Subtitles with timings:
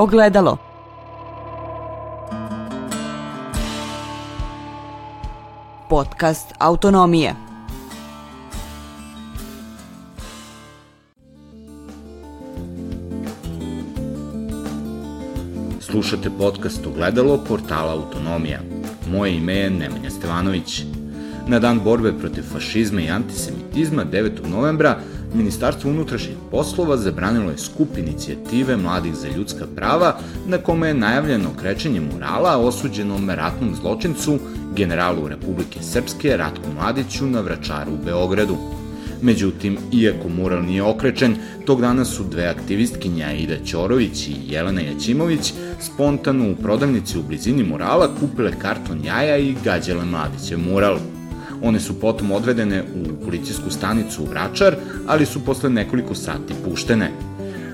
[0.00, 0.56] Ogledalo.
[5.88, 7.34] Podcast Autonomije.
[15.80, 18.60] Slušate podcast Ogledalo portala Autonomija.
[19.10, 20.82] Moje ime je Nemanja Stevanović.
[21.46, 24.48] Na dan borbe protiv fašizma i antisemitizma 9.
[24.48, 24.98] novembra
[25.34, 30.16] Ministarstvo unutrašnjih poslova zabranilo je skup inicijative Mladih za ljudska prava
[30.46, 34.38] na kome je najavljeno krečenje murala osuđenom ratnom zločincu
[34.76, 38.56] generalu Republike Srpske Ratku Mladiću na Vračaru u Beogradu.
[39.22, 45.52] Međutim, iako mural nije okrečen, tog dana su dve aktivistkinja Aida Ćorović i Jelena Jaćimović
[45.80, 50.98] spontano u prodavnici u blizini murala kupile karton jaja i gađale Mladiće mural.
[51.62, 57.10] One su potom odvedene u policijsku stanicu u Vračar, ali su posle nekoliko sati puštene.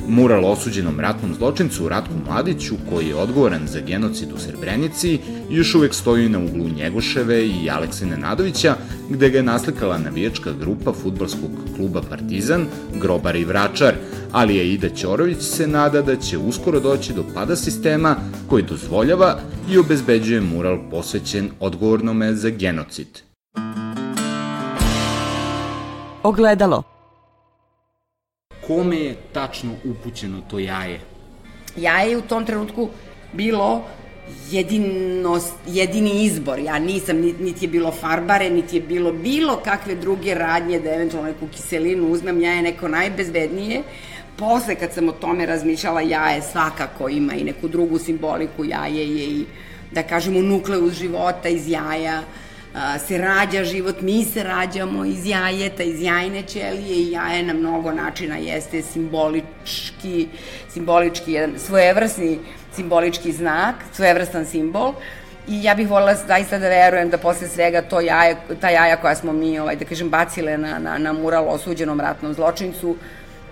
[0.09, 5.19] Mural osuđenom ratnom zločincu Ratku Mladiću, koji je odgovoran za genocid u Srebrenici,
[5.51, 8.77] još uvek stoji na uglu Njegoševe i Alekse Nenadovića,
[9.11, 13.95] gde ga je naslikala navijačka grupa futbolskog kluba Partizan, Grobar i Vračar,
[14.33, 18.17] ali je Ida Ćorović se nada da će uskoro doći do pada sistema
[18.49, 19.39] koji dozvoljava
[19.71, 23.26] i obezbeđuje mural posvećen odgovornome za genocid.
[26.27, 26.83] Ogledalo.
[28.67, 31.01] Kome je tačno upućeno to jaje?
[31.77, 32.89] Jaje je u tom trenutku
[33.33, 33.85] bilo
[34.51, 36.59] jedino, jedini izbor.
[36.59, 41.29] Ja nisam, niti je bilo farbare, niti je bilo bilo kakve druge radnje da eventualno
[41.29, 42.41] neku kiselinu uzmem.
[42.41, 43.83] Jaje neko najbezbednije.
[44.37, 48.65] Posle kad sam o tome razmišljala, jaje svakako ima i neku drugu simboliku.
[48.65, 49.45] Jaje je i,
[49.93, 52.19] da kažemo, nukleus života iz jaja.
[52.21, 52.46] Uh,
[53.07, 57.93] se rađa život, mi se rađamo iz jajeta, iz jajne ćelije i jaje na mnogo
[57.93, 60.29] načina jeste simbolički,
[60.73, 62.39] simbolički jedan svojevrsni
[62.77, 64.93] simbolički znak, svojevrstan simbol.
[65.49, 69.15] I ja bih volila zaista da verujem da posle svega to jaje, ta jaja koja
[69.15, 72.97] smo mi, ovaj, da kažem, bacile na, na, na mural osuđenom ratnom zločincu,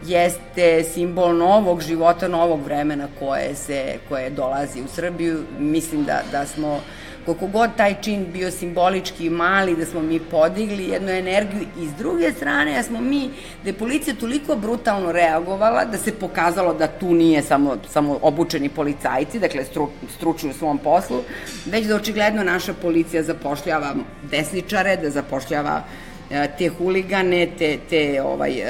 [0.05, 5.45] jeste simbol novog života, novog vremena koje se, koje dolazi u Srbiju.
[5.59, 6.81] Mislim da, da smo
[7.25, 11.93] koliko god taj čin bio simbolički mali, da smo mi podigli jednu energiju i s
[11.99, 13.31] druge strane, da smo mi,
[13.63, 18.69] da je policija toliko brutalno reagovala, da se pokazalo da tu nije samo, samo obučeni
[18.69, 21.21] policajci, dakle stru, stručni u svom poslu,
[21.67, 23.95] već da očigledno naša policija zapošljava
[24.31, 25.83] desničare, da zapošljava
[26.31, 28.65] e, te huligane, te, te ovaj, e,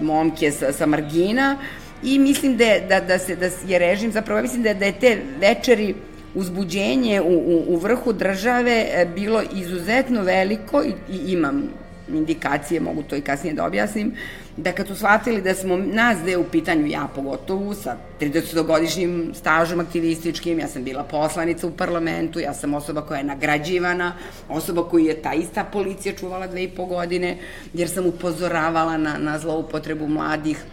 [0.00, 1.56] momke sa, sa margina,
[2.02, 5.18] i mislim da, da, da, se, da je režim zapravo, mislim da, da je te
[5.40, 5.94] večeri
[6.36, 11.62] uzbuđenje u, u, u vrhu države e, bilo izuzetno veliko i, i imam
[12.08, 14.14] indikacije, mogu to i kasnije da objasnim,
[14.56, 19.80] da kad su shvatili da smo nas gde u pitanju, ja pogotovo, sa 30-godišnjim stažom
[19.80, 24.12] aktivističkim, ja sam bila poslanica u parlamentu, ja sam osoba koja je nagrađivana,
[24.48, 27.36] osoba koju je ta ista policija čuvala dve i po godine,
[27.74, 30.64] jer sam upozoravala na, na zloupotrebu mladih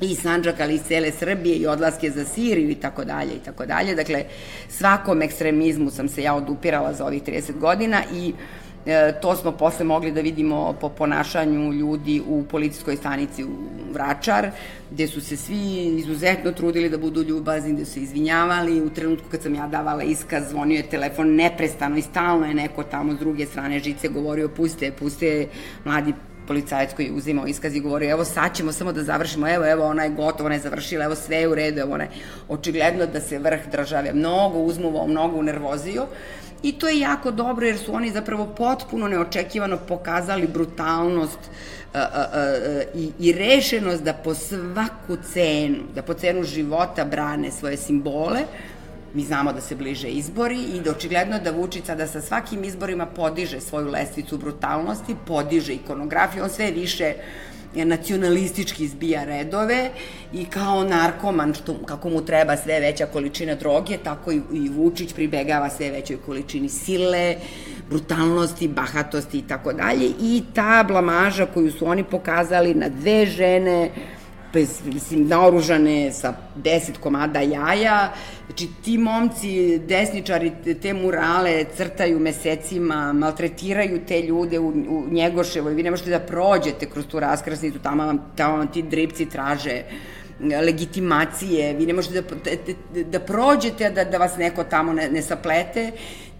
[0.00, 3.66] i Sanđaka, ali i cele Srbije i odlaske za Siriju i tako dalje i tako
[3.66, 3.94] dalje.
[3.94, 4.24] Dakle,
[4.68, 8.32] svakom ekstremizmu sam se ja odupirala za ovih 30 godina i
[8.86, 13.48] e, to smo posle mogli da vidimo po ponašanju ljudi u policijskoj stanici u
[13.92, 14.50] Vračar,
[14.90, 18.82] gde su se svi izuzetno trudili da budu ljubazni, gde su se izvinjavali.
[18.82, 22.82] U trenutku kad sam ja davala iskaz, zvonio je telefon neprestano i stalno je neko
[22.82, 25.48] tamo s druge strane žice govorio puste, puste
[25.84, 26.12] mladi
[26.46, 29.84] policajac koji je uzimao iskaz i govorio, evo sad ćemo samo da završimo, evo, evo,
[29.84, 32.10] ona je gotova, ona je završila, evo sve je u redu, evo, ona je
[32.48, 36.06] očigledno da se vrh države mnogo uzmuvao, mnogo unervozio
[36.62, 41.38] i to je jako dobro jer su oni zapravo potpuno neočekivano pokazali brutalnost
[41.94, 47.50] a, a, a, i, i rešenost da po svaku cenu, da po cenu života brane
[47.50, 48.40] svoje simbole,
[49.14, 53.06] Mi znamo da se bliže izbori i da očigledno da Vučić da sa svakim izborima
[53.06, 57.14] podiže svoju lestvicu brutalnosti, podiže ikonografiju, on sve više
[57.74, 59.90] nacionalistički zbija redove
[60.32, 65.12] i kao narkoman, što, kako mu treba sve veća količina droge, tako i, i Vučić
[65.12, 67.36] pribegava sve većoj količini sile,
[67.88, 70.10] brutalnosti, bahatosti i tako dalje.
[70.20, 73.90] I ta blamaža koju su oni pokazali na dve žene,
[74.54, 78.12] bez, mislim, naoružane sa 10 komada jaja.
[78.46, 80.52] Znači, ti momci, desničari,
[80.82, 85.74] te murale crtaju mesecima, maltretiraju te ljude u, u Njegoševoj.
[85.74, 89.82] Vi ne možete da prođete kroz tu raskrasnicu, tamo vam, tamo vam ti dripci traže
[90.40, 92.28] legitimacije, vi ne možete da,
[92.94, 95.92] da, da prođete, da, da vas neko tamo ne, ne saplete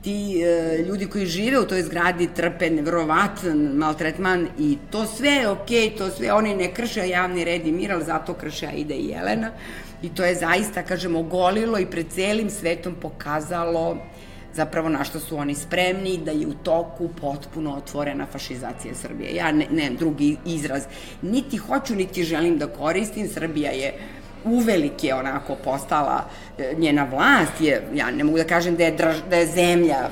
[0.04, 5.48] ti e, ljudi koji žive u toj zgradi trpe nevrovatan maltretman i to sve je
[5.48, 8.94] okej, okay, to sve, oni ne krše javni red i mir, ali zato krše Aida
[8.94, 9.50] i Jelena.
[10.02, 13.96] I to je zaista, kažemo, golilo i pred celim svetom pokazalo
[14.54, 19.34] zapravo na što su oni spremni, da je u toku potpuno otvorena fašizacija Srbije.
[19.34, 20.82] Ja ne, ne drugi izraz,
[21.22, 23.94] niti hoću, niti želim da koristim, Srbija je
[24.44, 26.24] uvelike onako postala,
[26.58, 30.08] e, njena vlast je, ja ne mogu da kažem da je, drž, da je zemlja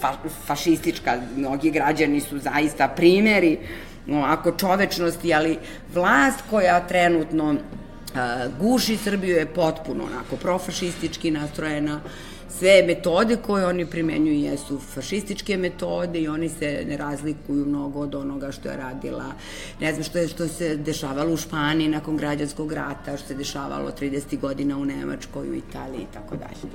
[0.00, 0.16] fa,
[0.46, 3.58] fašistička, mnogi građani su zaista primeri
[4.10, 5.58] ovako čovečnosti, ali
[5.94, 7.58] vlast koja trenutno uh,
[8.60, 12.00] guši Srbiju je potpuno onako profašistički nastrojena,
[12.58, 18.14] sve metode koje oni primenjuju jesu fašističke metode i oni se ne razlikuju mnogo od
[18.14, 19.24] onoga što je radila,
[19.80, 23.90] ne znam što je što se dešavalo u Španiji nakon građanskog rata, što se dešavalo
[24.00, 26.72] 30 godina u Nemačkoj, u Italiji i tako dalje.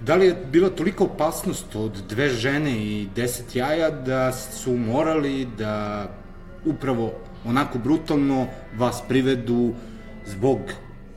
[0.00, 5.46] Da li je bila toliko opasnost od dve žene i deset jaja da su morali
[5.58, 6.06] da
[6.64, 7.12] upravo
[7.44, 8.46] onako brutalno
[8.76, 9.74] vas privedu
[10.26, 10.58] zbog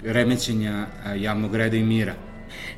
[0.03, 2.28] remećenja javnog reda i mira?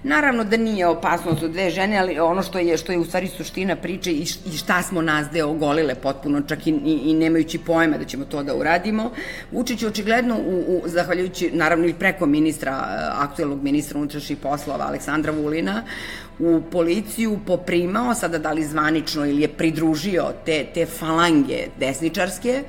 [0.03, 3.27] Naravno da nije opasnost od dve žene, ali ono što je, što je u stvari
[3.27, 7.59] suština priče i, i šta smo nas deo ogolile potpuno, čak i, i, i nemajući
[7.59, 9.11] pojma da ćemo to da uradimo.
[9.51, 12.71] Vučić je očigledno, u, u, zahvaljujući naravno i preko ministra,
[13.17, 15.83] aktuelnog ministra unutrašnjih poslova Aleksandra Vulina,
[16.39, 22.63] u policiju poprimao, sada da li zvanično ili je pridružio te, te falange desničarske,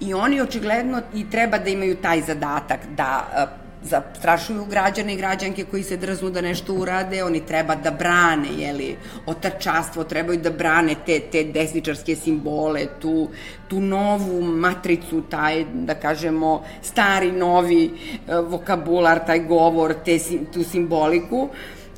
[0.00, 3.26] i oni očigledno i treba da imaju taj zadatak da
[3.82, 8.96] zastrašuju građane i građanke koji se drznu da nešto urade, oni treba da brane, jeli,
[9.26, 13.28] otačastvo, trebaju da brane te, te desničarske simbole, tu,
[13.68, 20.18] tu novu matricu, taj, da kažemo, stari, novi e, vokabular, taj govor, te,
[20.52, 21.48] tu simboliku,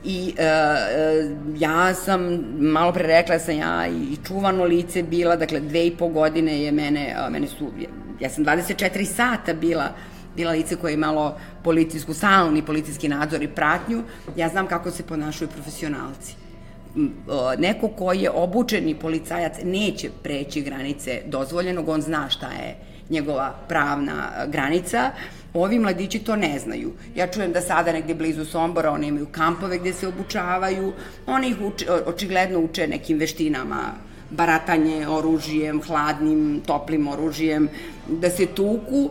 [0.05, 2.23] I e, e, ja sam,
[2.59, 6.73] malo pre rekla sam ja i čuvano lice bila, dakle dve i po godine je
[6.73, 7.67] mene, mene su,
[8.21, 9.89] ja sam 24 sata bila
[10.38, 14.02] bila lice koje je imalo policijsku, stalni policijski nadzor i pratnju,
[14.37, 16.35] ja znam kako se ponašaju profesionalci.
[17.58, 22.76] Neko ko je obučeni policajac neće preći granice dozvoljenog, on zna šta je
[23.11, 25.11] njegova pravna granica,
[25.55, 26.90] Ovi mladići to ne znaju.
[27.17, 30.93] Ja čujem da sada negde blizu Sombora oni imaju kampove gde se obučavaju,
[31.26, 33.81] oni ih uče, očigledno uče nekim veštinama
[34.31, 37.69] baratanje oružijem, hladnim, toplim oružijem,
[38.08, 39.11] da se tuku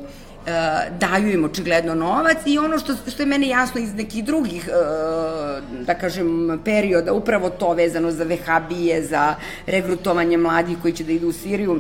[1.00, 4.72] daju im očigledno novac i ono što, što je meni jasno iz nekih drugih, e,
[5.84, 9.36] da kažem, perioda, upravo to vezano za vehabije, za
[9.66, 11.80] regrutovanje mladih koji će da idu u Siriju,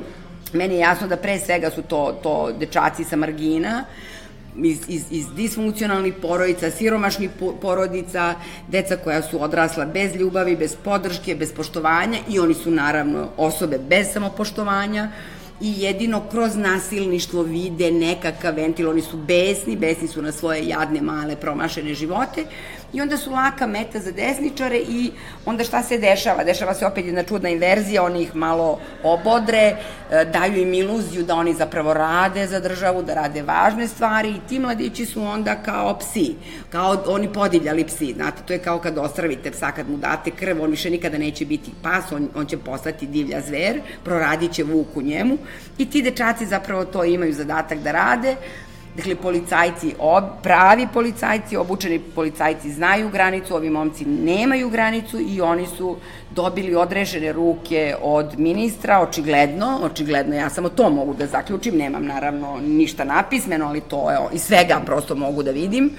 [0.54, 3.86] meni je jasno da pre svega su to, to dečaci sa margina,
[4.64, 7.30] iz, iz, iz disfunkcionalnih porodica, siromašnih
[7.62, 8.36] porodica,
[8.68, 13.80] deca koja su odrasla bez ljubavi, bez podrške, bez poštovanja i oni su naravno osobe
[13.90, 15.12] bez samopoštovanja,
[15.62, 21.02] i jedino kroz nasilništvo vide nekakav ventil, oni su besni, besni su na svoje jadne,
[21.02, 22.46] male, promašene živote
[22.94, 25.12] i onda su laka meta za desničare i
[25.46, 26.44] onda šta se dešava?
[26.44, 29.76] Dešava se opet jedna čudna inverzija, oni ih malo obodre,
[30.12, 34.50] e, daju im iluziju da oni zapravo rade za državu, da rade važne stvari i
[34.50, 36.36] ti mladići su onda kao psi,
[36.70, 40.64] kao oni podivljali psi, znate, to je kao kad ostravite psa, kad mu date krv,
[40.64, 44.88] on više nikada neće biti pas, on, on će postati divlja zver, proradit će vuk
[44.96, 45.38] u njemu
[45.78, 48.36] i ti dečaci zapravo to imaju zadatak da rade,
[48.98, 55.68] Dakle, policajci, ob, pravi policajci, obučeni policajci znaju granicu, ovi momci nemaju granicu i oni
[55.68, 55.98] su
[56.32, 62.58] dobili odrežene ruke od ministra, očigledno, očigledno ja samo to mogu da zaključim, nemam naravno
[62.62, 65.92] ništa napismeno, ali to je, iz svega prosto mogu da vidim.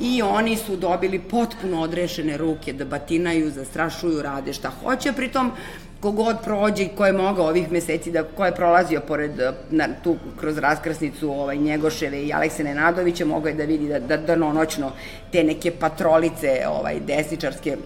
[0.00, 5.52] I oni su dobili potpuno odrešene ruke da batinaju, zastrašuju, rade šta hoće, pritom
[6.00, 9.88] kogod prođe i ko je mogao ovih meseci, da, ko je prolazio pored, eh, na,
[10.04, 14.36] tu kroz raskrsnicu ovaj, Njegoševe i Aleksene Nadovića, mogao je da vidi da, da, da
[14.36, 14.92] noćno
[15.32, 17.76] te neke patrolice ovaj, desničarske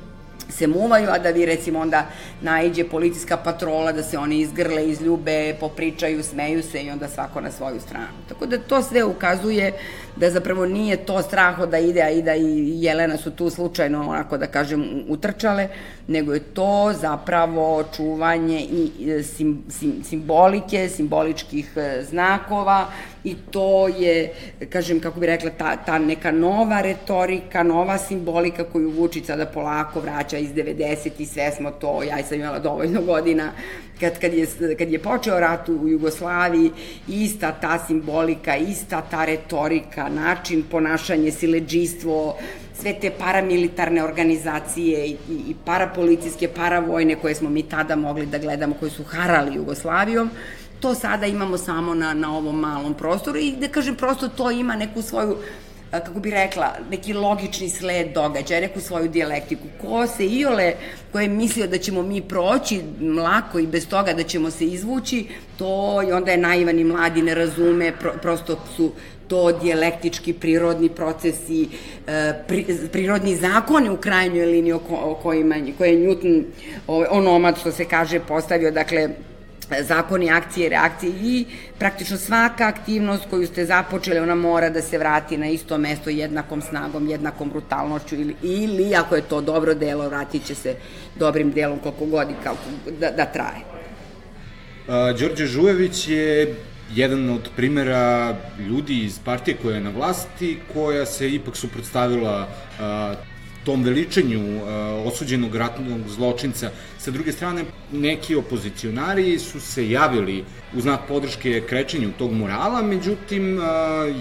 [0.57, 2.07] se muvaju, a da vi recimo onda
[2.41, 7.51] naiđe policijska patrola, da se oni izgrle, izljube, popričaju, smeju se i onda svako na
[7.51, 8.07] svoju stranu.
[8.29, 9.73] Tako da to sve ukazuje
[10.17, 14.39] da zapravo nije to straho da ide, a Ida i Jelena su tu slučajno, onako
[14.39, 15.69] da kažem, utrčale,
[16.07, 22.87] nego je to zapravo čuvanje i sim, sim, simbolike, simboličkih e, znakova,
[23.25, 24.33] i to je,
[24.71, 30.01] kažem, kako bi rekla, ta, ta neka nova retorika, nova simbolika koju Vučić sada polako
[30.01, 33.53] vraća iz 90 i sve smo to, ja sam imala dovoljno godina,
[34.01, 34.47] kad, kad, je,
[34.79, 36.71] kad je počeo rat u Jugoslaviji,
[37.09, 42.37] ista ta simbolika, ista ta retorika, način ponašanje, sileđistvo,
[42.81, 48.75] sve te paramilitarne organizacije i, i parapolicijske, paravojne koje smo mi tada mogli da gledamo,
[48.81, 50.31] koje su harali Jugoslavijom,
[50.85, 54.77] to sada imamo samo na, na ovom malom prostoru i da kažem prosto to ima
[54.77, 55.37] neku svoju
[55.91, 59.63] kako bi rekla, neki logični sled događaja, neku svoju dijalektiku.
[59.81, 60.73] Ko se iole,
[61.13, 62.81] ko je mislio da ćemo mi proći
[63.25, 65.27] lako i bez toga da ćemo se izvući,
[65.59, 68.93] to i onda je naivan i mladi ne razume, pro, prosto su
[69.29, 71.69] to dijalektički prirodni procesi,
[72.07, 76.45] e, pri, prirodni zakoni u krajnjoj liniji o, o kojima, koje je Newton,
[77.11, 79.09] onomad što se kaže, postavio, dakle,
[79.81, 81.45] zakoni akcije i reakcije i
[81.79, 86.63] praktično svaka aktivnost koju ste započeli, ona mora da se vrati na isto mesto jednakom
[86.63, 90.77] snagom, jednakom brutalnošću ili, ili ako je to dobro delo, vratit će se
[91.17, 92.59] dobrim delom koliko god i kako
[93.01, 93.61] da, da traje.
[94.89, 96.55] A, Đorđe Žujević je
[96.95, 102.49] jedan od primera ljudi iz partije koja je na vlasti, koja se ipak suprotstavila
[102.81, 103.15] a,
[103.65, 104.63] tom veličenju uh,
[105.07, 106.71] osuđenog ratnog zločinca.
[106.99, 110.45] Sa druge strane, neki opozicionari su se javili
[110.77, 113.65] u znak podrške krećenju tog morala, međutim, uh,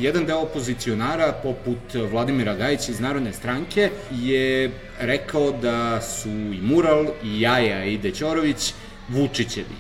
[0.04, 7.06] jedan deo opozicionara, poput Vladimira Gajića iz Narodne stranke, je rekao da su i Mural,
[7.24, 8.74] i Jaja, i Dećorović
[9.10, 9.76] Vučićevi.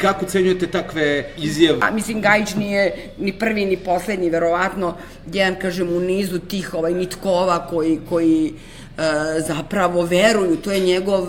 [0.00, 1.78] Kako cenjujete takve izjave?
[1.82, 4.94] A, mislim, Gajić nije ni prvi ni poslednji, verovatno,
[5.32, 9.02] jedan, kažem, u nizu tih ovaj, nitkova koji, koji e,
[9.46, 11.26] zapravo veruju, to je njegov,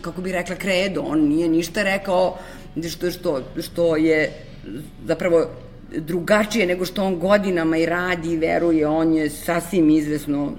[0.00, 2.38] kako bi rekla, kredo, on nije ništa rekao
[2.90, 4.32] što, što, što je
[5.06, 5.46] zapravo
[5.96, 10.52] drugačije nego što on godinama i radi i veruje, on je sasvim izvesno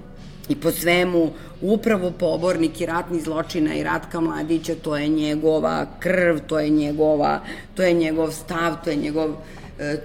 [0.50, 1.30] i po svemu
[1.62, 7.40] upravo pobornik i ratni zločina i Ratka Mladića, to je njegova krv, to je njegova,
[7.74, 9.30] to je njegov stav, to je njegov
[9.78, 9.96] e,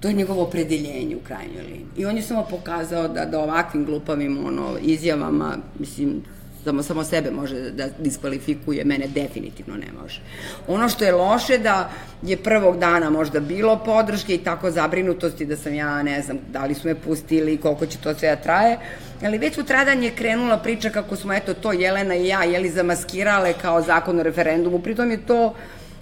[0.00, 1.86] to je njegovo opredeljenje u krajnjoj liniji.
[1.96, 6.22] I on je samo pokazao da, da ovakvim glupavim ono, izjavama, mislim,
[6.64, 10.20] samo, samo sebe može da diskvalifikuje, mene definitivno ne može.
[10.68, 11.90] Ono što je loše da
[12.22, 16.64] je prvog dana možda bilo podrške i tako zabrinutosti da sam ja, ne znam, da
[16.64, 18.78] li su me pustili, koliko će to sve da traje,
[19.22, 23.52] ali već sutradan je krenula priča kako smo, eto, to Jelena i ja, jeli, zamaskirale
[23.62, 25.54] kao zakon o referendumu, pritom je to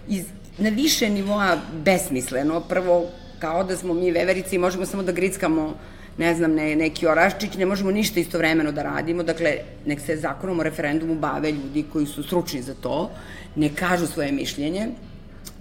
[0.08, 0.24] iz,
[0.58, 2.60] na više nivoa besmisleno.
[2.60, 3.06] Prvo,
[3.38, 5.74] kao da smo mi veverici i možemo samo da grickamo
[6.18, 10.60] ne znam, ne, neki oraščić, ne možemo ništa istovremeno da radimo, dakle, nek se zakonom
[10.60, 13.10] o referendumu bave ljudi koji su stručni za to,
[13.56, 14.88] ne kažu svoje mišljenje,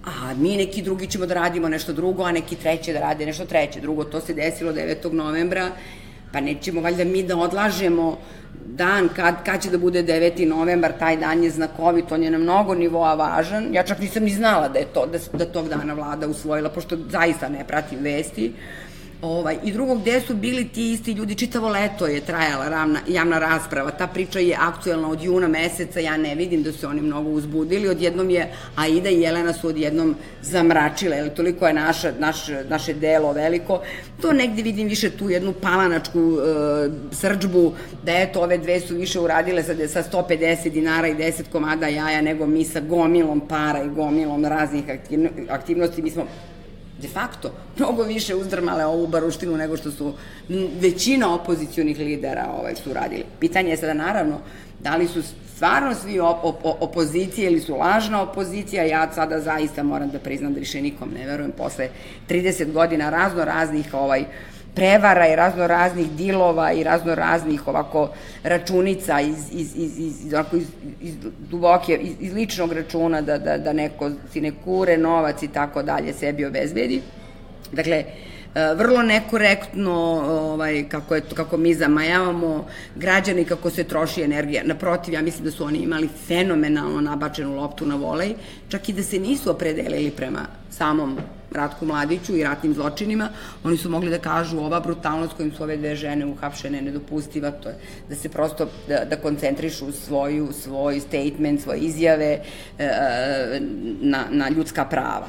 [0.05, 3.46] a mi neki drugi ćemo da radimo nešto drugo, a neki treće da rade nešto
[3.46, 3.81] treće.
[3.81, 5.13] Drugo, to se desilo 9.
[5.13, 5.70] novembra,
[6.31, 8.17] pa nećemo valjda mi da odlažemo
[8.65, 10.48] dan kad, kad će da bude 9.
[10.48, 13.74] novembar, taj dan je znakovit, on je na mnogo nivoa važan.
[13.74, 16.98] Ja čak nisam ni znala da je to, da, da tog dana vlada usvojila, pošto
[17.10, 18.53] zaista ne pratim vesti.
[19.22, 23.40] Ovaj, I drugo, gde su bili ti isti ljudi, čitavo leto je trajala ravna, javna
[23.40, 27.30] rasprava, ta priča je aktuelna od juna meseca, ja ne vidim da su oni mnogo
[27.30, 32.38] uzbudili, odjednom je Aida i Jelena su odjednom zamračile, jer toliko je naša, naš,
[32.70, 33.82] naše delo veliko,
[34.22, 36.42] to negde vidim više tu jednu palanačku uh,
[37.12, 37.74] srđbu,
[38.04, 42.22] da eto, ove dve su više uradile sa, sa 150 dinara i 10 komada jaja,
[42.22, 44.84] nego mi sa gomilom para i gomilom raznih
[45.50, 46.25] aktivnosti, mi smo
[47.01, 50.13] de facto mnogo više uzdrmale ovu baruštinu nego što su
[50.79, 53.24] većina opozicionih lidera ovaj, su radili.
[53.39, 54.39] Pitanje je sada naravno
[54.79, 55.22] da li su
[55.55, 60.53] stvarno svi op op opozicije ili su lažna opozicija, ja sada zaista moram da priznam
[60.53, 61.89] da više nikom ne verujem posle
[62.29, 64.27] 30 godina razno raznih ovaj, uh,
[64.75, 68.10] prevara i razno raznih dilova i razno raznih ovako
[68.44, 70.68] računica iz, iz, iz, iz, iz, iz,
[71.01, 75.48] iz duboke, iz, iz ličnog računa da, da, da neko si ne kure novac i
[75.48, 77.01] tako dalje sebi obezbedi.
[77.72, 78.06] Dakle, e,
[78.55, 79.93] vrlo nekorektno
[80.29, 84.63] ovaj, kako, je, kako mi zamajavamo građani kako se troši energija.
[84.65, 88.36] Naprotiv, ja mislim da su oni imali fenomenalno nabačenu loptu na volej,
[88.70, 91.17] čak i da se nisu opredelili prema samom
[91.51, 93.29] Ratku Mladiću i ratnim zločinima,
[93.63, 97.70] oni su mogli da kažu ova brutalnost kojim su ove dve žene uhapšene nedopustiva, to
[97.70, 97.75] je
[98.10, 102.39] da se prosto da, da koncentrišu svoju, svoj statement, svoje izjave
[102.79, 102.89] e,
[104.01, 105.27] na, na ljudska prava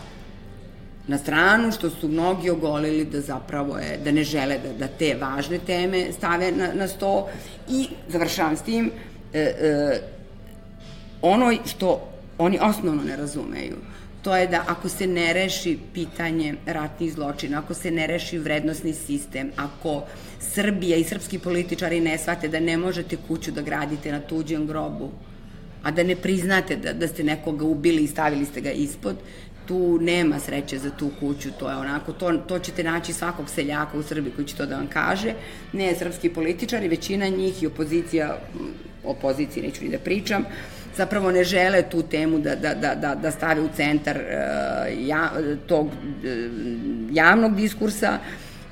[1.06, 5.14] na stranu, što su mnogi ogolili da zapravo je, da ne žele da, da te
[5.14, 7.28] važne teme stave na, na sto.
[7.68, 8.90] I završavam s tim,
[9.32, 10.00] e, e,
[11.22, 13.76] ono što oni osnovno ne razumeju,
[14.22, 18.92] to je da ako se ne reši pitanje ratnih zločina, ako se ne reši vrednostni
[18.94, 20.04] sistem, ako
[20.40, 25.10] Srbija i srpski političari ne shvate da ne možete kuću da gradite na tuđem grobu,
[25.82, 29.16] a da ne priznate da, da ste nekoga ubili i stavili ste ga ispod,
[29.66, 33.98] tu nema sreće za tu kuću, to je onako, to, to ćete naći svakog seljaka
[33.98, 35.34] u Srbiji koji će to da vam kaže,
[35.72, 38.38] ne srpski političari, većina njih i opozicija,
[39.04, 40.44] opoziciji neću ni da pričam,
[40.96, 45.30] zapravo ne žele tu temu da, da, da, da, da stave u centar uh, ja,
[45.66, 45.92] tog uh,
[47.12, 48.18] javnog diskursa,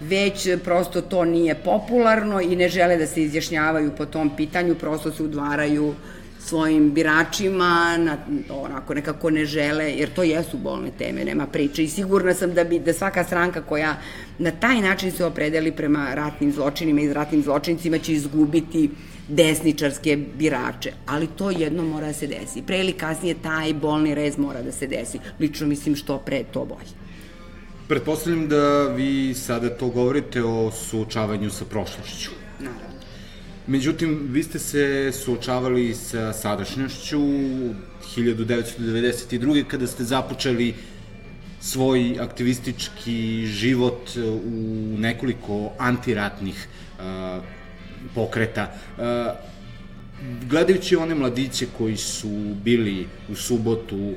[0.01, 5.13] već prosto to nije popularno i ne žele da se izjašnjavaju po tom pitanju, prosto
[5.13, 5.95] se udvaraju
[6.41, 8.17] svojim biračima, na,
[8.51, 12.65] onako nekako ne žele, jer to jesu bolne teme, nema priče i sigurna sam da
[12.65, 13.97] bi da svaka stranka koja
[14.39, 18.91] na taj način se opredeli prema ratnim zločinima i ratnim zločinicima će izgubiti
[19.29, 22.63] desničarske birače, ali to jedno mora da se desi.
[22.67, 25.19] Pre ili kasnije taj bolni rez mora da se desi.
[25.41, 26.91] Lično mislim što pre to bolje.
[27.89, 32.31] Pretpostavljam da vi sada to govorite o suočavanju sa prošlošću.
[32.59, 32.90] Naravno.
[33.67, 37.21] Međutim, vi ste se suočavali sa sadašnjošću
[38.17, 39.65] 1992.
[39.65, 40.75] kada ste započeli
[41.61, 44.11] svoj aktivistički život
[44.45, 47.45] u nekoliko antiratnih uh,
[48.15, 48.73] pokreta.
[48.99, 49.05] Uh,
[50.49, 54.15] gledajući one mladiće koji su bili u subotu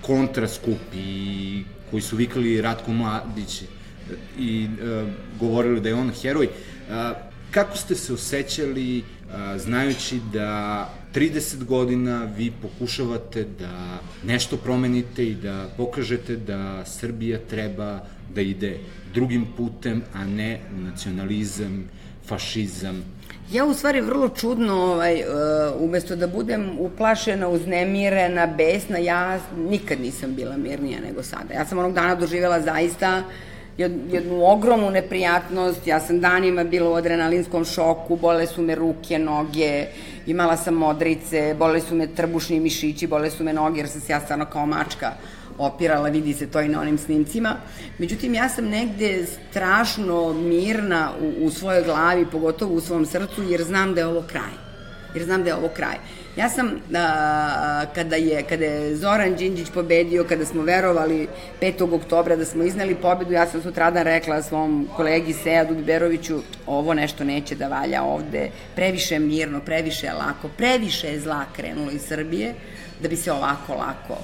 [0.00, 3.62] kontraskup i koji su vikali Ratko Mladić
[4.38, 5.08] i uh,
[5.40, 12.28] govorili da je on heroj, uh, kako ste se osjećali uh, znajući da 30 godina
[12.36, 18.00] vi pokušavate da nešto promenite i da pokažete da Srbija treba
[18.34, 18.78] da ide
[19.14, 21.90] drugim putem, a ne u nacionalizam,
[22.26, 23.04] fašizam,
[23.52, 25.24] Ja u stvari vrlo čudno, ovaj, uh,
[25.80, 31.54] umesto da budem uplašena, uznemirena, besna, ja nikad nisam bila mirnija nego sada.
[31.54, 33.22] Ja sam onog dana doživjela zaista
[33.78, 39.86] jednu ogromnu neprijatnost, ja sam danima bila u adrenalinskom šoku, bole su me ruke, noge,
[40.26, 44.12] imala sam modrice, bole su me trbušni mišići, bole su me noge, jer sam se
[44.12, 45.12] ja stvarno kao mačka
[45.58, 47.56] opirala, vidi se to i na onim snimcima.
[47.98, 53.62] Međutim, ja sam negde strašno mirna u, u svojoj glavi, pogotovo u svom srcu, jer
[53.62, 54.52] znam da je ovo kraj.
[55.14, 55.96] Jer znam da je ovo kraj.
[56.36, 61.28] Ja sam, a, kada, je, kada je Zoran Đinđić pobedio, kada smo verovali
[61.60, 61.94] 5.
[61.94, 67.24] oktobra da smo iznali pobedu, ja sam sutradan rekla svom kolegi Seadu Biberoviću, ovo nešto
[67.24, 72.54] neće da valja ovde, previše mirno, previše lako, previše je zla krenulo iz Srbije,
[73.02, 74.18] da bi se ovako lako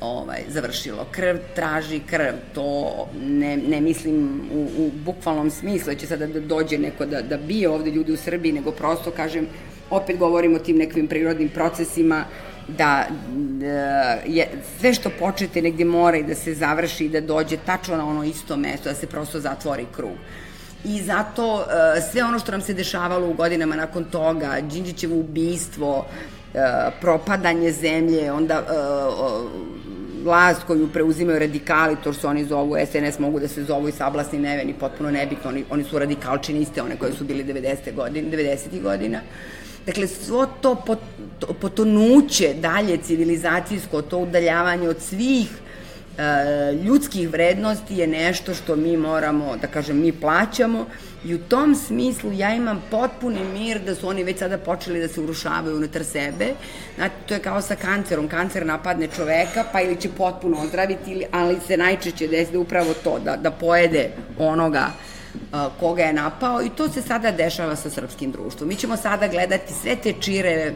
[0.00, 1.06] ovaj, završilo.
[1.10, 6.40] Krv traži krv, to ne, ne mislim u, u bukvalnom smislu, da će sada da
[6.40, 9.46] dođe neko da, da bije ovde ljudi u Srbiji, nego prosto, kažem,
[9.90, 12.24] opet govorimo o tim nekim prirodnim procesima,
[12.68, 14.48] da, da je,
[14.80, 18.56] sve što počete negde mora i da se završi, da dođe tačno na ono isto
[18.56, 20.12] mesto, da se prosto zatvori krug.
[20.84, 21.64] I zato uh,
[22.12, 26.60] sve ono što nam se dešavalo u godinama nakon toga, Đinđićevo ubistvo, uh,
[27.00, 28.62] propadanje zemlje, onda
[30.24, 34.38] vlast koju preuzimaju radikali, to što oni zovu SNS, mogu da se zovu i sablasni
[34.38, 37.94] neveni, potpuno nebitno, oni, oni su radikalčine iste, one koje su bili 90.
[37.94, 38.82] godina, 90.
[38.82, 39.20] godina.
[39.86, 40.84] Dakle, svo to
[41.60, 45.48] potonuće dalje civilizacijsko, to udaljavanje od svih
[46.18, 50.86] e, ljudskih vrednosti je nešto što mi moramo, da kažem, mi plaćamo
[51.24, 55.08] i u tom smislu ja imam potpuni mir da su oni već sada počeli da
[55.08, 56.46] se urušavaju unutar sebe.
[56.96, 58.28] Znači, to je kao sa kancerom.
[58.28, 63.18] Kancer napadne čoveka, pa ili će potpuno ozdraviti, ali se najčešće desi da upravo to,
[63.24, 64.90] da, da pojede onoga
[65.80, 68.68] koga je napao i to se sada dešava sa srpskim društvom.
[68.68, 70.74] Mi ćemo sada gledati sve te čire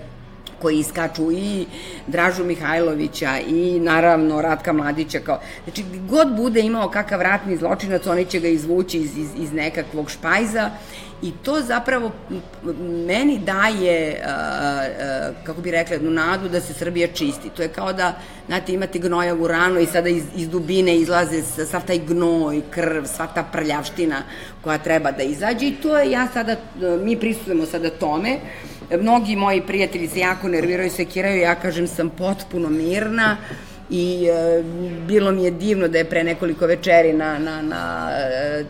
[0.63, 1.67] koji iskaču i
[2.07, 8.25] Dražu Mihajlovića i naravno Ratka Mladića kao, znači god bude imao kakav ratni zločinac, oni
[8.25, 10.71] će ga izvući iz, iz, iz nekakvog špajza
[11.23, 12.11] i to zapravo
[13.07, 14.23] meni daje,
[15.45, 17.49] kako bi rekla, jednu nadu da se Srbija čisti.
[17.57, 18.13] To je kao da,
[18.47, 23.27] znate, imate gnojavu ranu i sada iz, iz dubine izlaze sav taj gnoj, krv, sva
[23.27, 24.23] ta prljavština
[24.65, 26.57] koja treba da izađe i to je, ja sada,
[27.03, 28.39] mi prisutujemo sada tome,
[29.01, 33.37] mnogi moji prijatelji se jako nerviraju, sekiraju, ja kažem sam potpuno mirna
[33.91, 34.63] i e,
[35.07, 38.65] bilo mi je divno da je pre nekoliko večeri na, na, na e,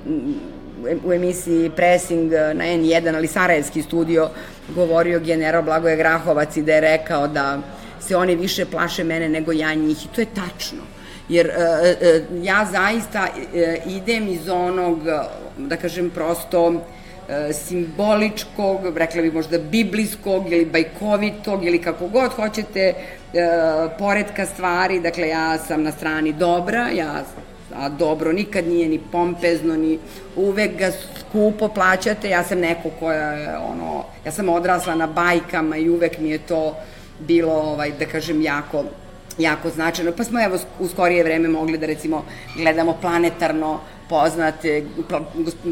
[1.05, 4.31] u emisiji Pressing na N1, ali Sarajevski studio,
[4.75, 7.59] govorio general Blagoje Grahovac i da je rekao da
[8.01, 10.83] se oni više plaše mene nego ja njih i to je tačno.
[11.29, 11.53] Jer e,
[12.01, 14.99] e, ja zaista e, idem iz onog,
[15.59, 16.98] da kažem prosto, e,
[17.53, 22.95] simboličkog, rekla bi možda biblijskog ili bajkovitog ili kako god hoćete, e,
[23.99, 27.25] poredka stvari, dakle ja sam na strani dobra, ja
[27.77, 29.99] a dobro nikad nije ni pompezno, ni
[30.37, 35.77] uvek ga skupo plaćate, ja sam neko koja je, ono, ja sam odrasla na bajkama
[35.77, 36.77] i uvek mi je to
[37.19, 38.85] bilo, ovaj, da kažem, jako
[39.39, 40.13] jako značajno.
[40.17, 42.25] Pa smo evo u skorije vreme mogli da recimo
[42.57, 44.85] gledamo planetarno poznate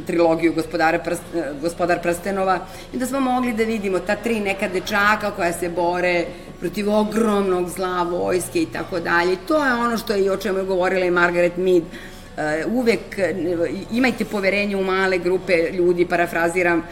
[0.06, 1.22] trilogiju gospodara prst,
[1.60, 2.58] gospodar prstenova
[2.92, 6.24] i da smo mogli da vidimo ta tri neka dečaka koja se bore
[6.60, 9.36] protiv ogromnog zla vojske i tako dalje.
[9.48, 11.82] To je ono što je i o čemu je govorila i Margaret Mead.
[11.82, 16.82] Uh, uvek uh, imajte poverenje u male grupe ljudi, parafraziram,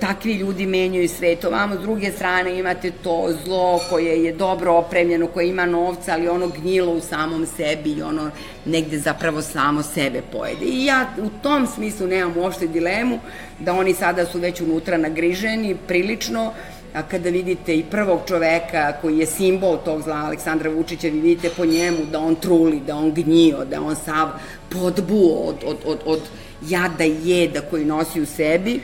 [0.00, 1.44] takvi ljudi menjaju svet.
[1.44, 6.28] Ovamo, s druge strane, imate to zlo koje je dobro opremljeno, koje ima novca, ali
[6.28, 8.30] ono gnjilo u samom sebi i ono
[8.64, 10.64] negde zapravo samo sebe pojede.
[10.64, 13.18] I ja u tom smislu nemam uopšte dilemu
[13.58, 16.52] da oni sada su već unutra nagriženi prilično,
[16.94, 21.50] a kada vidite i prvog čoveka koji je simbol tog zla Aleksandra Vučića, vi vidite
[21.56, 24.28] po njemu da on truli, da on gnjio, da on sav
[24.68, 26.20] podbuo od, od, od, od
[26.68, 28.80] jada i jeda koji nosi u sebi,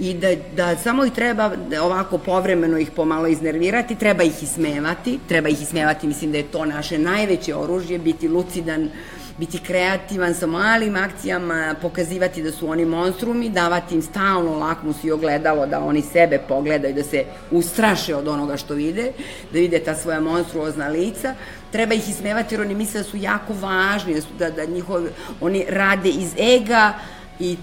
[0.00, 1.50] i da, da samo ih treba
[1.82, 6.64] ovako povremeno ih pomalo iznervirati, treba ih ismevati, treba ih ismevati, mislim da je to
[6.64, 8.90] naše najveće oružje, biti lucidan,
[9.38, 15.10] biti kreativan sa malim akcijama, pokazivati da su oni monstrumi, davati im stalno lakmus i
[15.10, 19.12] ogledalo da oni sebe pogledaju, da se ustraše od onoga što vide,
[19.52, 21.34] da vide ta svoja monstruozna lica,
[21.72, 25.02] treba ih ismevati jer oni misle da su jako važni, da, su, da, da njihov,
[25.40, 26.92] oni rade iz ega
[27.38, 27.56] i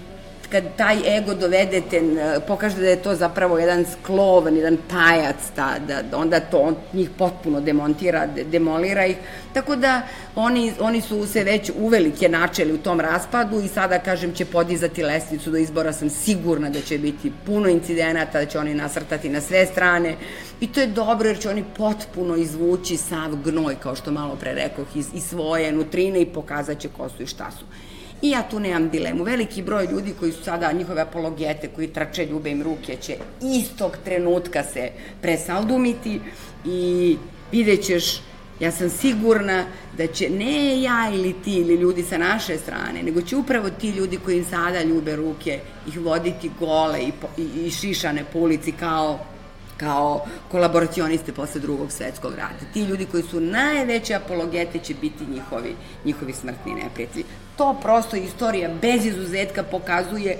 [0.50, 2.02] kad taj ego dovedete,
[2.46, 7.10] pokaže da je to zapravo jedan sklovan, jedan pajac, ta, da, onda to on njih
[7.18, 9.16] potpuno demontira, de, demolira ih.
[9.52, 10.02] Tako da
[10.36, 15.02] oni, oni su se već uvelike načeli u tom raspadu i sada, kažem, će podizati
[15.02, 15.92] lestvicu do izbora.
[15.92, 20.16] Sam sigurna da će biti puno incidenata, da će oni nasrtati na sve strane.
[20.60, 24.54] I to je dobro jer će oni potpuno izvući sav gnoj, kao što malo pre
[24.54, 27.64] rekoh, iz, iz svoje nutrine i pokazat će ko su i šta su.
[28.22, 29.24] I ja tu nemam dilemu.
[29.24, 33.96] Veliki broj ljudi koji su sada njihove apologete, koji trače ljube im ruke, će istog
[34.04, 34.90] trenutka se
[35.22, 36.20] presaldumiti
[36.64, 37.16] i
[37.52, 38.20] vidjet ćeš
[38.60, 39.64] Ja sam sigurna
[39.96, 43.90] da će ne ja ili ti ili ljudi sa naše strane, nego će upravo ti
[43.90, 48.72] ljudi koji im sada ljube ruke ih voditi gole i, i, i šišane po ulici
[48.72, 49.18] kao
[49.76, 52.64] kao kolaboracioniste posle drugog svetskog rata.
[52.72, 57.24] Ti ljudi koji su najveće apologete će biti njihovi, njihovi smrtni neprijatelji.
[57.58, 60.38] To prosto istorija bez izuzetka pokazuje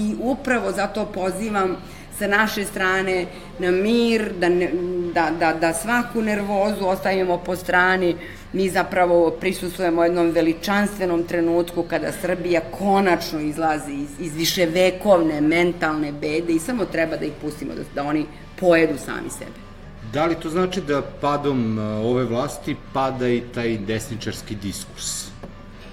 [0.00, 1.76] i upravo zato pozivam
[2.18, 3.26] sa naše strane
[3.58, 4.70] na mir, da, ne,
[5.14, 8.16] da, da, da svaku nervozu ostavimo po strani.
[8.52, 16.52] Mi zapravo prisustujemo jednom veličanstvenom trenutku kada Srbija konačno izlazi iz, iz viševekovne mentalne bede
[16.52, 18.26] i samo treba da ih pustimo da, da oni
[18.60, 19.68] pojedu sami sebe.
[20.12, 25.37] Da li to znači da padom ove vlasti pada i taj desničarski diskurs?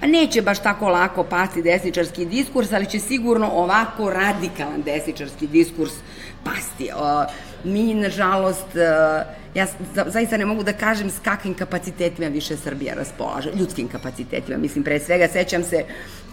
[0.02, 5.94] Neće baš tako lako pasti desničarski diskurs, ali će sigurno ovako radikalan desničarski diskurs
[6.44, 6.90] pasti.
[7.64, 8.76] Mi, nažalost,
[9.56, 9.68] ja
[10.06, 15.00] zaista ne mogu da kažem s kakvim kapacitetima više Srbija raspolaže, ljudskim kapacitetima, mislim, pre
[15.00, 15.86] svega, sećam se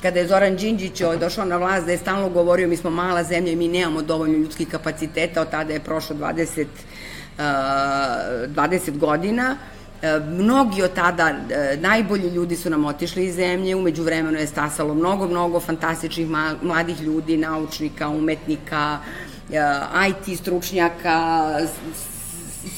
[0.02, 3.22] kada je Zoran Đinđić ovaj, došao na vlast da je stalno govorio mi smo mala
[3.24, 7.44] zemlja i mi nemamo dovoljno ljudskih kapaciteta, od tada je prošlo 20, uh,
[8.54, 9.56] 20 godina,
[10.28, 11.34] mnogi od tada
[11.80, 16.28] najbolji ljudi su nam otišli iz zemlje, umeđu vremenu je stasalo mnogo, mnogo fantastičnih
[16.62, 18.98] mladih ljudi, naučnika, umetnika,
[20.08, 21.58] IT stručnjaka,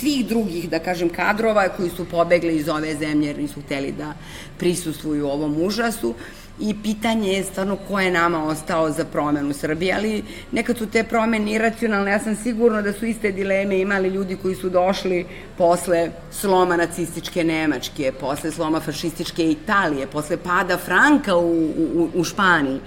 [0.00, 4.14] svih drugih, da kažem, kadrova koji su pobegli iz ove zemlje jer nisu hteli da
[4.58, 6.14] prisustvuju ovom užasu
[6.60, 11.04] i pitanje je stvarno ko je nama ostao za promenu Srbije, ali nekad su te
[11.04, 15.26] promene iracionalne, ja sam sigurna da su iste dileme imali ljudi koji su došli
[15.58, 22.80] posle sloma nacističke Nemačke, posle sloma fašističke Italije, posle pada Franka u, u, u Španiji.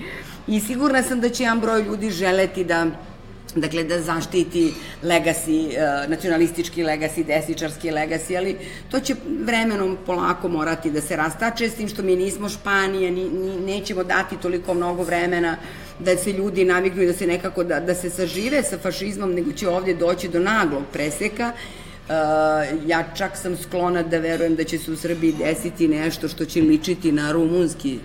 [0.47, 2.86] I sigurna sam da će jedan broj ljudi želeti da
[3.62, 8.56] dakle da zaštiti legacy, uh, nacionalistički legacy, desničarski legacy, ali
[8.91, 13.30] to će vremenom polako morati da se rastače, s tim što mi nismo Španija, ni,
[13.30, 15.58] ni, nećemo dati toliko mnogo vremena
[16.00, 19.52] da se ljudi naviknu i da se nekako, da, da se sažive sa fašizmom, nego
[19.52, 21.52] će ovdje doći do naglog preseka,
[22.08, 22.13] Uh,
[22.89, 26.62] ja čak sam sklona da verujem da će se u Srbiji desiti nešto što će
[26.62, 28.00] ličiti na rumunski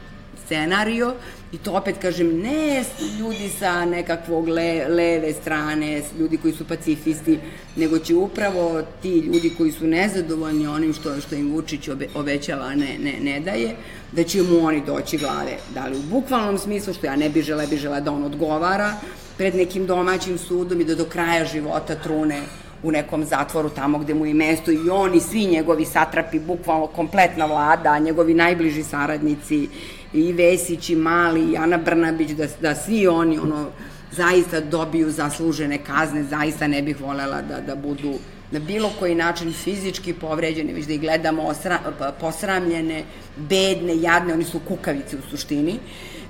[0.45, 1.15] scenario
[1.53, 2.85] i to opet kažem ne
[3.19, 7.38] ljudi sa nekakvog le, leve strane, ljudi koji su pacifisti,
[7.77, 12.75] nego će upravo ti ljudi koji su nezadovoljni onim što, što im Vučić obe, obećava,
[12.75, 13.77] ne, ne, ne daje,
[14.12, 15.57] da će mu oni doći glave.
[15.75, 18.93] Da li u bukvalnom smislu, što ja ne bi žele, bi žele da on odgovara,
[19.37, 22.43] pred nekim domaćim sudom i da do kraja života trune
[22.83, 26.87] u nekom zatvoru tamo gde mu je mesto i on i svi njegovi satrapi, bukvalno
[26.87, 29.69] kompletna vlada, njegovi najbliži saradnici
[30.12, 33.66] i Vesić i Mali i Ana Brnabić, da, da svi oni ono,
[34.12, 38.14] zaista dobiju zaslužene kazne, zaista ne bih volela da, da budu
[38.51, 41.79] na bilo koji način fizički povređene, već da ih gledamo osra,
[42.20, 43.05] posramljene,
[43.37, 45.79] bedne, jadne, oni su kukavice u suštini,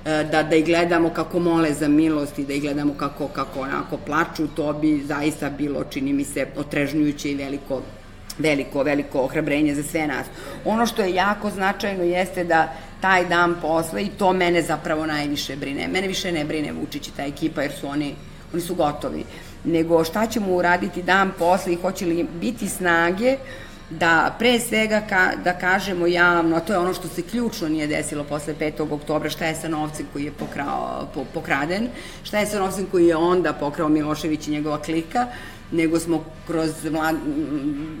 [0.05, 3.59] e, da, da ih gledamo kako mole za milost i da ih gledamo kako, kako
[3.59, 7.81] onako plaču, to bi zaista bilo, čini mi se, otrežnjujuće i veliko
[8.37, 10.25] veliko, veliko ohrabrenje za sve nas.
[10.65, 15.55] Ono što je jako značajno jeste da taj dan posle, i to mene zapravo najviše
[15.55, 18.15] brine, mene više ne brine Vučić i ta ekipa, jer su oni,
[18.53, 19.23] oni su gotovi,
[19.63, 23.37] nego šta ćemo uraditi dan posle i hoće li biti snage
[23.89, 27.87] da pre svega ka, da kažemo javno, a to je ono što se ključno nije
[27.87, 28.93] desilo posle 5.
[28.93, 31.89] oktobra, šta je sa novcem koji je pokrao, po, pokraden,
[32.23, 35.27] šta je sa novcem koji je onda pokrao Milošević i njegova klika,
[35.73, 37.15] nego smo kroz Mlad,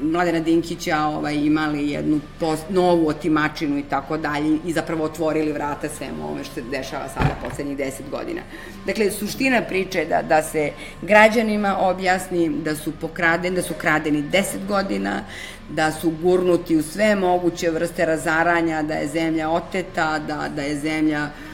[0.01, 5.89] Mladena Dinkića ovaj, imali jednu post, novu otimačinu i tako dalje i zapravo otvorili vrata
[5.89, 8.41] svemu ovome što se dešava sada poslednjih deset godina.
[8.85, 14.21] Dakle, suština priče je da, da se građanima objasni da su pokradeni, da su kradeni
[14.21, 15.23] deset godina,
[15.69, 20.79] da su gurnuti u sve moguće vrste razaranja, da je zemlja oteta, da, da je
[20.79, 21.52] zemlja uh,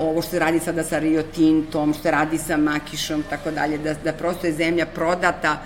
[0.00, 3.78] ovo što se radi sada sa Rio Tintom, što se radi sa Makišom, tako dalje,
[3.78, 5.58] da, da prosto je zemlja prodata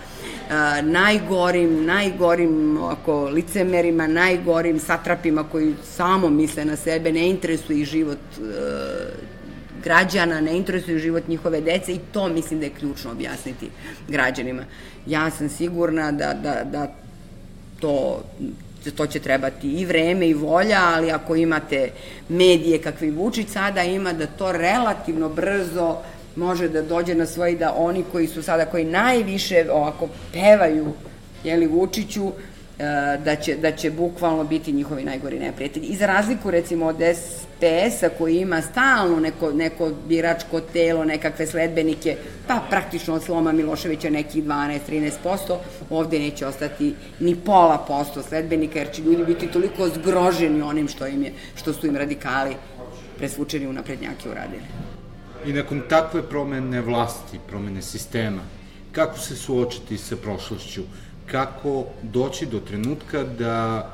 [0.82, 8.18] najgorim, najgorim ako, licemerima, najgorim satrapima koji samo misle na sebe, ne interesuje ih život
[8.38, 8.44] uh,
[9.84, 13.70] građana, ne interesuje život njihove dece i to mislim da je ključno objasniti
[14.08, 14.62] građanima.
[15.06, 16.94] Ja sam sigurna da, da, da
[17.80, 18.24] to
[18.90, 21.90] to će trebati i vreme i volja, ali ako imate
[22.28, 25.96] medije kakvi Vučić sada ima, da to relativno brzo
[26.36, 30.92] može da dođe na svoji, da oni koji su sada, koji najviše ovako pevaju
[31.44, 32.32] jeli, Vučiću,
[32.82, 35.86] E, da će, da će bukvalno biti njihovi najgori neprijatelji.
[35.86, 36.96] I za razliku recimo od
[37.62, 44.10] SPS-a koji ima stalno neko, neko biračko telo, nekakve sledbenike, pa praktično od sloma Miloševića
[44.10, 45.56] nekih 12-13%,
[45.90, 51.06] ovde neće ostati ni pola posto sledbenika, jer će ljudi biti toliko zgroženi onim što,
[51.06, 52.56] im je, što su im radikali
[53.18, 54.62] presvučeni u naprednjake uradili.
[55.46, 58.42] I nakon takve promene vlasti, promene sistema,
[58.92, 60.82] kako se suočiti sa prošlošću?
[61.32, 63.88] kako doći do trenutka da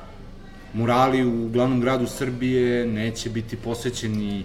[0.79, 4.45] murali u glavnom gradu Srbije neće biti posvećeni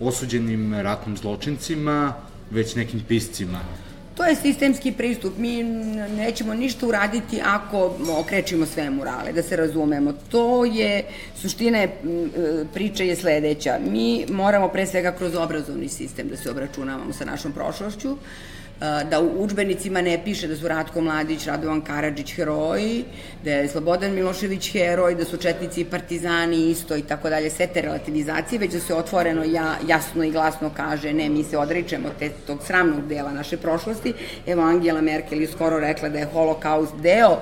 [0.00, 2.14] osuđenim ratnim zločincima,
[2.50, 3.60] već nekim piscima.
[4.14, 5.38] To je sistemski pristup.
[5.38, 5.62] Mi
[6.16, 10.12] nećemo ništa uraditi ako okrećimo sve murale, da se razumemo.
[10.30, 11.04] To je,
[11.36, 11.98] suština je,
[12.74, 13.78] priča je sledeća.
[13.90, 18.16] Mi moramo pre svega kroz obrazovni sistem da se obračunavamo sa našom prošlošću.
[18.80, 23.04] Da u učbenicima ne piše da su Ratko Mladić, Radovan Karadžić heroji,
[23.44, 27.66] da je Slobodan Milošević heroj, da su četnici i partizani isto i tako dalje, sve
[27.66, 32.08] te relativizacije, već da se otvoreno ja, jasno i glasno kaže ne, mi se odričemo
[32.18, 34.14] te, tog sramnog dela naše prošlosti.
[34.46, 37.38] Evo Angela Merkel je skoro rekla da je holokaust deo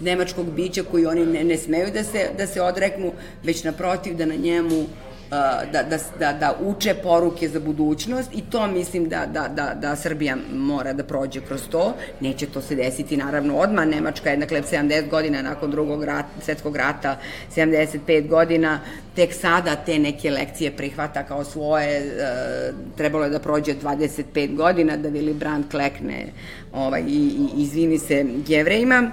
[0.00, 3.12] nemačkog bića koji oni ne, ne smeju da se, da se odreknu,
[3.44, 4.86] već naprotiv da na njemu
[5.30, 9.96] da, da, da, da uče poruke za budućnost i to mislim da, da, da, da
[9.96, 11.94] Srbija mora da prođe kroz to.
[12.20, 13.86] Neće to se desiti naravno odmah.
[13.86, 17.18] Nemačka je dakle 70 godina nakon drugog rat, svetskog rata,
[17.56, 18.80] 75 godina,
[19.14, 21.96] tek sada te neke lekcije prihvata kao svoje.
[21.96, 26.26] E, trebalo je da prođe 25 godina da Willy Brandt klekne
[26.72, 29.12] ovaj, i, i izvini se jevrejima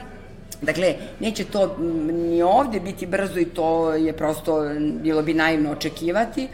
[0.61, 1.77] Dakle, neće to
[2.11, 4.69] ni ovde biti brzo i to je prosto
[5.01, 6.47] bilo bi naivno očekivati,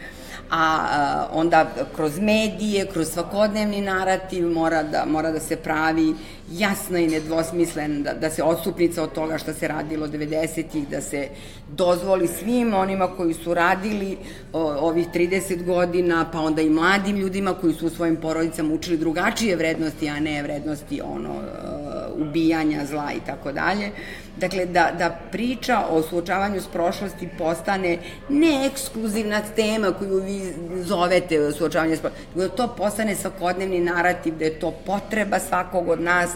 [0.50, 6.14] a onda kroz medije, kroz svakodnevni narativ mora da, mora da se pravi
[6.52, 11.28] jasna i nedvosmislen, da, da se odstupnica od toga što se radilo 90-ih, da se
[11.68, 14.16] dozvoli svim onima koji su radili
[14.52, 18.96] o, ovih 30 godina, pa onda i mladim ljudima koji su u svojim porodicama učili
[18.96, 23.90] drugačije vrednosti, a ne vrednosti ono, uh, ubijanja, zla i tako dalje.
[24.36, 31.52] Dakle, da, da priča o suočavanju s prošlosti postane ne ekskluzivna tema koju vi zovete
[31.52, 36.30] suočavanje s prošlosti, da to postane svakodnevni narativ, da je to potreba svakog od nas,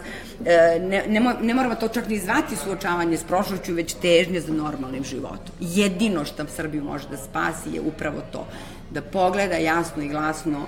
[0.45, 4.53] e, ne, ne, ne moramo to čak ni zvati suočavanje s prošlošću, već težnje za
[4.53, 5.55] normalnim životom.
[5.61, 8.47] Jedino što Srbiju može da spasi je upravo to,
[8.91, 10.67] da pogleda jasno i glasno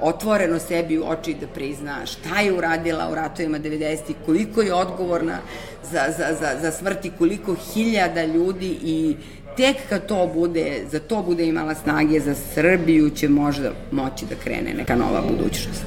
[0.00, 4.12] otvoreno sebi u oči da prizna šta je uradila u ratovima 90.
[4.26, 5.38] koliko je odgovorna
[5.92, 9.16] za, za, za, za smrti, koliko hiljada ljudi i
[9.56, 14.34] tek kad to bude, za to bude imala snage, za Srbiju će možda moći da
[14.34, 15.84] krene neka nova budućnost.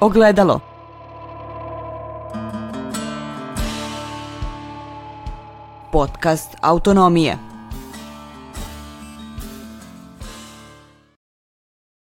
[0.00, 0.60] Ogledalo.
[5.92, 7.49] Podcast Autonomije.